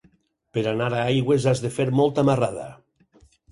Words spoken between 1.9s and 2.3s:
molta